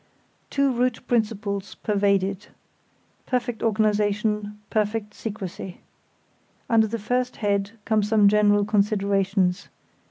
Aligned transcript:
Two 0.49 0.71
root 0.71 1.05
principles 1.05 1.75
pervade 1.75 2.23
it: 2.23 2.49
perfect 3.27 3.61
organisation; 3.61 4.59
perfect 4.71 5.13
secrecy. 5.13 5.79
Under 6.67 6.87
the 6.87 6.97
first 6.97 7.35
head 7.35 7.73
come 7.85 8.01
some 8.01 8.27
general 8.27 8.65
considerations. 8.65 9.69